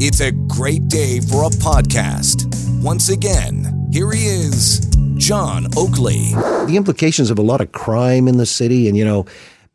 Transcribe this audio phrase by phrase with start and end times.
[0.00, 2.52] It's a great day for a podcast.
[2.82, 4.80] Once again, here he is,
[5.14, 6.32] John Oakley.
[6.66, 9.24] The implications of a lot of crime in the city, and you know,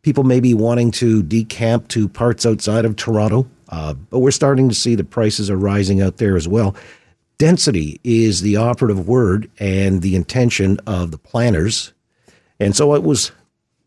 [0.02, 4.68] people may be wanting to decamp to parts outside of Toronto, uh, but we're starting
[4.68, 6.76] to see the prices are rising out there as well.
[7.38, 11.94] Density is the operative word and the intention of the planners.
[12.60, 13.32] And so it was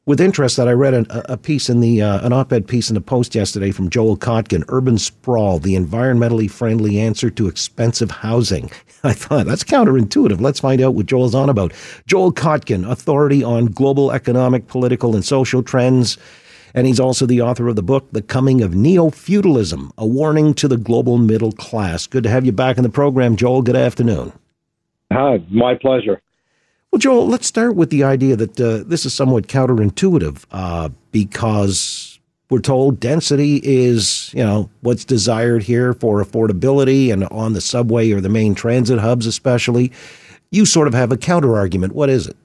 [0.04, 2.94] with interest that I read a, a piece in the uh, an op-ed piece in
[2.94, 8.70] the Post yesterday from Joel Kotkin, "Urban Sprawl: The Environmentally Friendly Answer to Expensive Housing."
[9.04, 10.40] I thought that's counterintuitive.
[10.40, 11.72] Let's find out what Joel's on about.
[12.06, 16.18] Joel Kotkin, authority on global economic, political, and social trends.
[16.74, 20.54] And he's also the author of the book, The Coming of Neo Feudalism, a warning
[20.54, 22.06] to the global middle class.
[22.06, 23.60] Good to have you back in the program, Joel.
[23.60, 24.32] Good afternoon.
[25.12, 26.22] Hi, my pleasure.
[26.92, 32.20] Well, Joel, let's start with the idea that uh, this is somewhat counterintuitive uh, because
[32.50, 38.12] we're told density is, you know, what's desired here for affordability and on the subway
[38.12, 39.90] or the main transit hubs, especially.
[40.50, 41.94] You sort of have a counter argument.
[41.94, 42.36] What is it?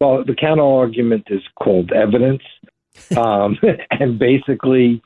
[0.00, 2.42] Well, the counter argument is called evidence.
[3.16, 3.56] Um,
[3.92, 5.00] and basically,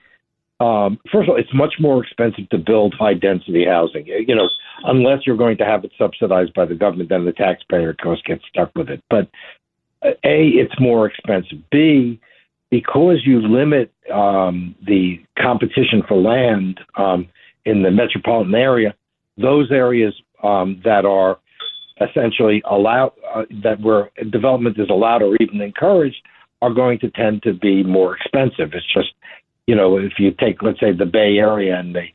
[0.63, 4.05] um, first of all, it's much more expensive to build high density housing.
[4.07, 4.49] You know,
[4.85, 8.23] unless you're going to have it subsidized by the government, then the taxpayer, of course,
[8.31, 9.01] gets stuck with it.
[9.15, 9.25] But
[10.07, 11.59] uh, A, it's more expensive.
[11.71, 12.21] B,
[12.71, 15.05] because you limit um, the
[15.39, 17.21] competition for land um,
[17.71, 18.95] in the metropolitan area,
[19.37, 21.39] those areas um, that are
[22.01, 26.23] essentially allowed, uh, that where development is allowed or even encouraged,
[26.63, 28.69] are going to tend to be more expensive.
[28.73, 29.13] It's just,
[29.67, 32.07] you know, if you take, let's say, the Bay Area and the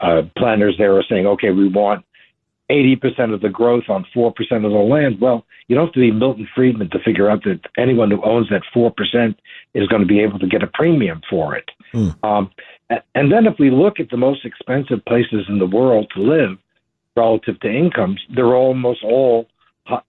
[0.00, 2.04] uh, planners there are saying, okay, we want
[2.70, 5.20] 80% of the growth on 4% of the land.
[5.20, 8.48] Well, you don't have to be Milton Friedman to figure out that anyone who owns
[8.50, 9.34] that 4%
[9.74, 11.68] is going to be able to get a premium for it.
[11.92, 12.24] Mm.
[12.24, 12.50] Um,
[13.14, 16.58] and then if we look at the most expensive places in the world to live
[17.16, 19.46] relative to incomes, they're almost all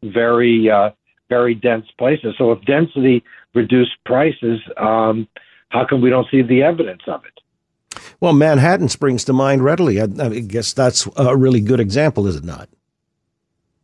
[0.04, 0.92] very, uh,
[1.30, 2.36] very dense places.
[2.38, 3.24] So if density
[3.56, 5.28] reduced prices, um,
[5.72, 8.00] how come we don't see the evidence of it?
[8.20, 10.00] Well, Manhattan springs to mind readily.
[10.00, 12.70] I, I, guess that's a really good example, is it not?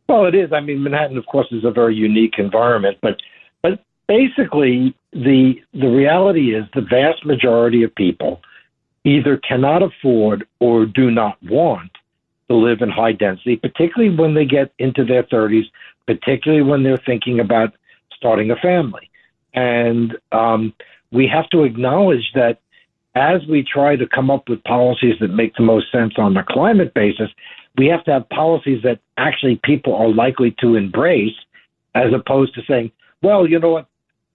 [0.08, 0.52] Well, it is.
[0.52, 3.16] I mean, Manhattan, of course, is a very unique environment, but
[3.62, 8.40] but basically, the the reality is the vast majority of people
[9.04, 11.90] either cannot afford or do not want
[12.48, 15.64] to live in high density, particularly when they get into their 30s,
[16.06, 17.74] particularly when they're thinking about
[18.16, 19.10] starting a family.
[19.54, 20.72] And um,
[21.12, 22.60] we have to acknowledge that
[23.14, 26.42] as we try to come up with policies that make the most sense on the
[26.42, 27.30] climate basis,
[27.76, 31.34] we have to have policies that actually people are likely to embrace,
[31.94, 32.90] as opposed to saying,
[33.22, 33.86] "Well, you know what,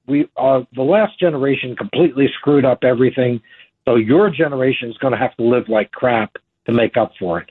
[0.07, 3.41] we uh, the last generation completely screwed up everything,
[3.85, 7.39] so your generation is going to have to live like crap to make up for
[7.39, 7.49] it."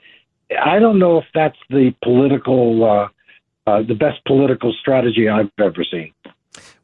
[0.61, 3.07] I don't know if that's the political, uh,
[3.65, 6.12] uh, the best political strategy I've ever seen.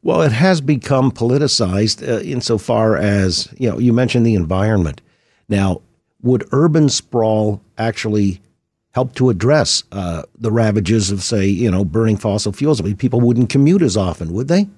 [0.02, 5.02] Well, it has become politicized uh, insofar as, you know, you mentioned the environment.
[5.48, 5.82] Now,
[6.22, 8.40] would urban sprawl actually
[8.92, 12.80] help to address uh, the ravages of, say, you know, burning fossil fuels?
[12.80, 14.68] I mean, people wouldn't commute as often, would they?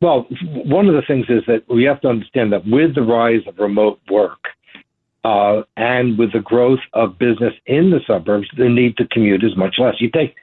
[0.00, 0.26] Well,
[0.64, 3.58] one of the things is that we have to understand that with the rise of
[3.58, 4.38] remote work
[5.24, 9.56] uh, and with the growth of business in the suburbs, the need to commute is
[9.56, 10.00] much less.
[10.00, 10.34] You take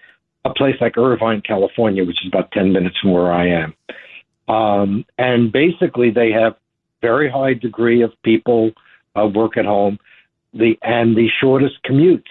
[0.50, 3.74] a place like Irvine, California, which is about 10 minutes from where I am.
[4.54, 6.56] Um, and basically, they have
[7.02, 8.72] very high degree of people
[9.16, 10.00] uh, work at home,
[10.54, 12.24] the and the shortest commutes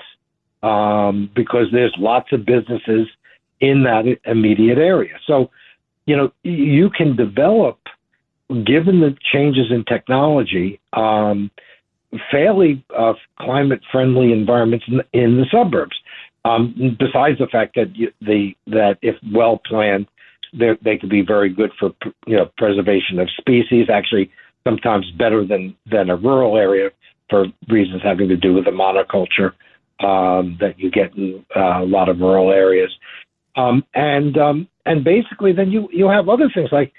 [0.63, 3.09] um, because there's lots of businesses
[3.61, 5.15] in that immediate area.
[5.27, 5.51] So,
[6.07, 7.79] you know, you can develop,
[8.49, 11.51] given the changes in technology, um,
[12.31, 15.97] fairly uh, climate friendly environments in, in the suburbs.
[16.45, 20.07] Um, besides the fact that you, the that if well planned,
[20.53, 21.91] they could be very good for
[22.27, 23.89] you know preservation of species.
[23.93, 24.31] Actually,
[24.65, 26.91] sometimes better than than a rural area
[27.29, 29.53] for reasons having to do with the monoculture
[30.01, 32.91] um, that you get in uh, a lot of rural areas.
[33.57, 36.93] Um, and um, and basically, then you you have other things like,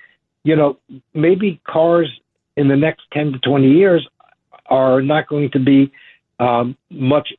[0.44, 0.78] you know,
[1.14, 2.10] maybe cars
[2.58, 4.08] in the next ten to twenty years
[4.66, 5.92] are not going to be
[6.40, 7.30] um, much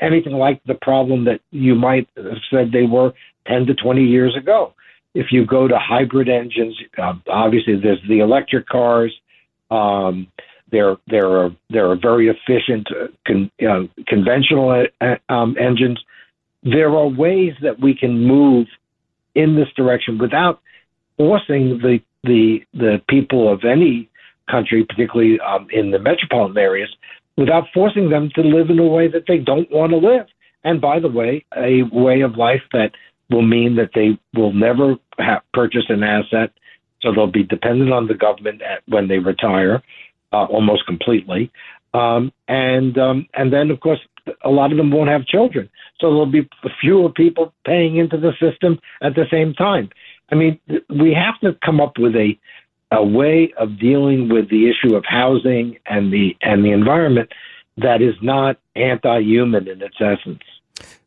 [0.00, 3.12] anything like the problem that you might have said they were
[3.46, 4.74] 10 to 20 years ago.
[5.14, 9.12] If you go to hybrid engines, uh, obviously there's the electric cars.
[9.70, 10.28] Um,
[10.70, 16.02] there, there are there are very efficient uh, con, uh, conventional uh, um, engines.
[16.62, 18.68] There are ways that we can move
[19.34, 20.60] in this direction without
[21.18, 24.08] forcing the the the people of any
[24.50, 26.94] country, particularly um, in the metropolitan areas,
[27.36, 30.26] without forcing them to live in a way that they don't want to live.
[30.64, 32.92] And by the way, a way of life that
[33.30, 36.52] will mean that they will never have, purchase an asset,
[37.00, 39.82] so they'll be dependent on the government at, when they retire,
[40.32, 41.50] uh, almost completely.
[41.94, 44.00] Um, and um, and then, of course,
[44.44, 45.68] a lot of them won't have children,
[46.00, 46.48] so there'll be
[46.80, 49.90] fewer people paying into the system at the same time.
[50.30, 50.58] I mean,
[50.88, 52.38] we have to come up with a
[52.92, 57.32] a way of dealing with the issue of housing and the and the environment
[57.78, 60.42] that is not anti-human in its essence.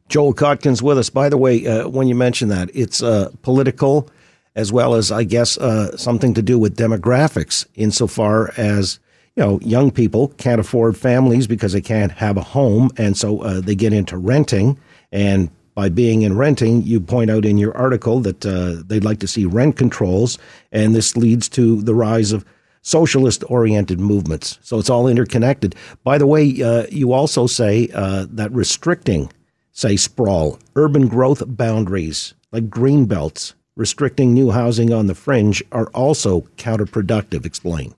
[0.10, 1.10] Joel Kotkin's with us.
[1.10, 4.10] By the way, uh, when you mention that, it's uh, political
[4.56, 9.00] as well as, I guess, uh, something to do with demographics, insofar as
[9.36, 13.42] you know young people can't afford families because they can't have a home, and so
[13.42, 14.80] uh, they get into renting
[15.12, 19.20] and by being in renting, you point out in your article that uh, they'd like
[19.20, 20.40] to see rent controls,
[20.72, 22.46] and this leads to the rise of
[22.82, 24.58] socialist oriented movements.
[24.62, 25.76] So it's all interconnected.
[26.04, 29.32] By the way, uh, you also say uh, that restricting,
[29.74, 35.88] say, sprawl, urban growth boundaries like green belts, restricting new housing on the fringe are
[35.88, 37.46] also counterproductive.
[37.46, 37.94] Explain.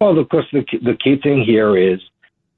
[0.00, 2.00] Well, of course, the, the key thing here is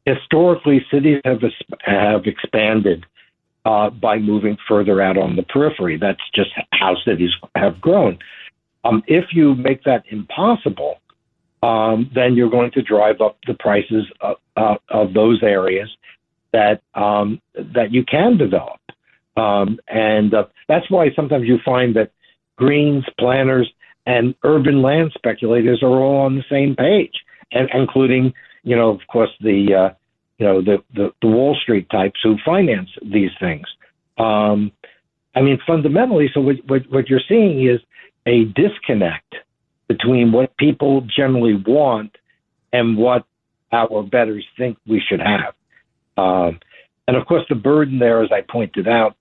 [0.07, 1.43] historically cities have
[1.81, 3.05] have expanded
[3.65, 5.97] uh, by moving further out on the periphery.
[5.99, 8.19] That's just how cities have grown.
[8.85, 11.01] Um, if you make that impossible,
[11.63, 15.89] um, then you're going to drive up the prices of, uh, of those areas
[16.53, 18.81] that um, that you can develop,
[19.37, 22.13] um, and uh, that's why sometimes you find that
[22.57, 23.69] greens planners
[24.07, 27.15] and urban land speculators are all on the same page,
[27.51, 28.33] and including
[28.63, 29.95] you know of course the uh,
[30.39, 33.67] you know the, the, the Wall Street types who finance these things.
[34.19, 34.73] Um,
[35.35, 37.81] I mean, fundamentally, so what, what, what you're seeing is
[38.27, 39.35] a disconnect
[39.89, 42.17] between what people generally want
[42.73, 43.25] and what
[43.73, 45.55] our betters think we should have.
[46.17, 46.61] Um,
[47.09, 49.17] and of course, the burden there, as I pointed out,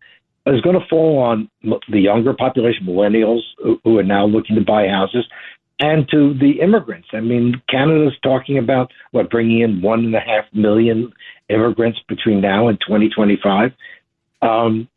[0.46, 4.62] is going to fall on the younger population, millennials, who, who are now looking to
[4.62, 5.26] buy houses,
[5.84, 7.10] and to the immigrants.
[7.12, 11.12] I mean, Canada's talking about what bringing in one and a half million
[11.50, 13.74] immigrants between now and 2025.
[14.42, 14.88] Um,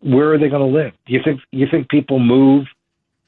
[0.00, 0.92] where are they going to live?
[1.06, 2.66] Do you think you think people move,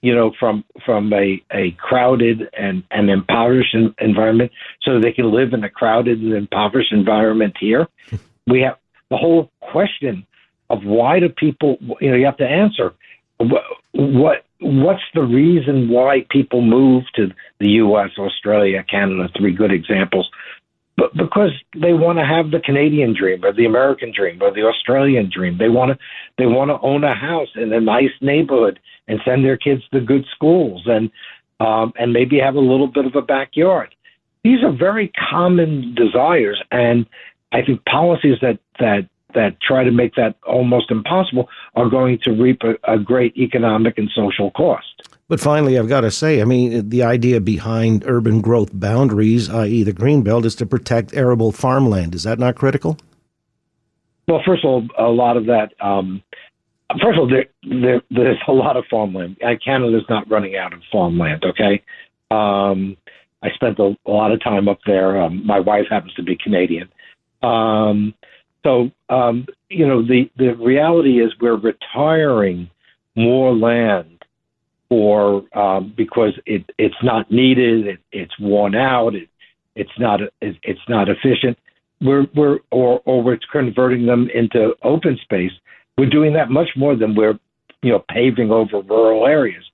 [0.02, 4.50] you know, from from a, a crowded and, and impoverished environment
[4.82, 7.86] so they can live in a crowded and impoverished environment here?
[8.48, 8.78] We have
[9.10, 10.26] the whole question
[10.70, 12.94] of why do people, you know, you have to answer
[13.98, 17.28] what, what what's the reason why people move to
[17.60, 19.28] the U.S., Australia, Canada?
[19.36, 20.28] Three good examples.
[20.96, 24.64] But because they want to have the Canadian dream or the American dream or the
[24.64, 25.98] Australian dream, they want to
[26.38, 30.00] they want to own a house in a nice neighborhood and send their kids to
[30.00, 31.10] good schools and
[31.60, 33.94] um, and maybe have a little bit of a backyard.
[34.42, 37.06] These are very common desires, and
[37.52, 42.32] I think policies that that that try to make that almost impossible are going to
[42.32, 44.86] reap a, a great economic and social cost.
[45.28, 49.82] But finally, I've got to say, I mean, the idea behind urban growth boundaries, i.e.,
[49.82, 52.14] the green belt, is to protect arable farmland.
[52.14, 52.96] Is that not critical?
[54.26, 55.72] Well, first of all, a lot of that.
[55.80, 56.22] Um,
[57.02, 59.36] first of all, there, there, there's a lot of farmland.
[59.44, 61.44] Uh, Canada's not running out of farmland.
[61.44, 61.82] Okay,
[62.30, 62.96] um,
[63.42, 65.20] I spent a, a, lot of time up there.
[65.20, 66.88] Um, my wife happens to be Canadian.
[68.64, 72.70] So, um, you know, the, the reality is we're retiring
[73.14, 74.24] more land
[74.88, 79.28] for um, because it, it's not needed, it, it's worn out, it,
[79.78, 81.56] it's not it, it's not efficient.
[82.00, 85.52] We're we're or or we're converting them into open space.
[85.96, 87.38] We're doing that much more than we're
[87.82, 89.64] you know paving over rural areas.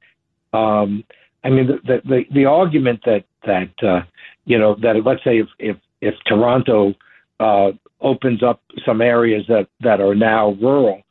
[0.52, 1.04] Um,
[1.42, 4.02] I mean, the, the the, the argument that that uh,
[4.44, 6.94] you know that let's say if if if Toronto
[7.40, 11.02] uh, opens up some areas that, that are now rural.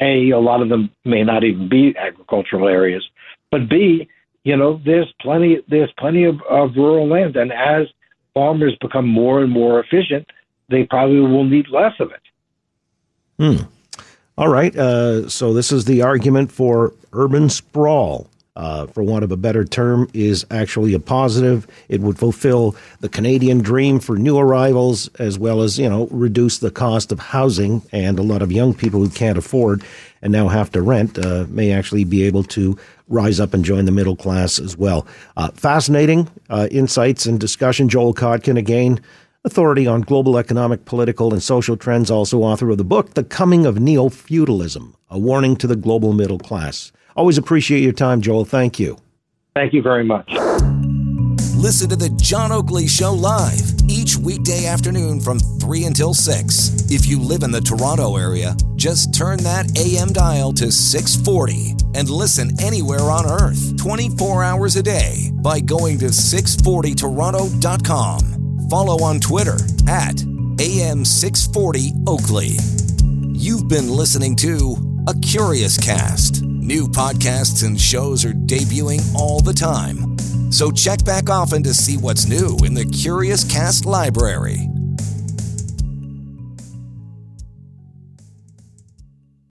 [0.00, 3.04] A, a lot of them may not even be agricultural areas,
[3.50, 4.08] but B,
[4.44, 7.88] you know, there's plenty there's plenty of, of rural land, and as
[8.32, 10.26] farmers become more and more efficient,
[10.68, 12.22] they probably will need less of it.
[13.38, 13.64] Hmm.
[14.36, 14.74] All right.
[14.76, 19.64] Uh, so this is the argument for urban sprawl uh, for want of a better
[19.64, 21.66] term, is actually a positive.
[21.88, 26.58] It would fulfill the Canadian dream for new arrivals, as well as you know reduce
[26.58, 27.82] the cost of housing.
[27.92, 29.82] And a lot of young people who can't afford
[30.20, 33.84] and now have to rent uh, may actually be able to rise up and join
[33.84, 35.06] the middle class as well.
[35.36, 37.88] Uh, fascinating uh, insights and discussion.
[37.88, 39.00] Joel Kotkin again
[39.44, 43.64] authority on global economic, political, and social trends, also author of the book, The Coming
[43.64, 46.92] of Neo Feudalism, a warning to the global middle class.
[47.18, 48.44] Always appreciate your time, Joel.
[48.44, 48.96] Thank you.
[49.56, 50.30] Thank you very much.
[51.56, 56.92] Listen to The John Oakley Show live each weekday afternoon from 3 until 6.
[56.92, 62.08] If you live in the Toronto area, just turn that AM dial to 640 and
[62.08, 68.68] listen anywhere on earth 24 hours a day by going to 640toronto.com.
[68.70, 69.56] Follow on Twitter
[69.88, 72.52] at AM640 Oakley.
[73.32, 74.76] You've been listening to
[75.08, 76.44] A Curious Cast.
[76.68, 80.18] New podcasts and shows are debuting all the time.
[80.52, 84.68] So check back often to see what's new in the Curious Cast library.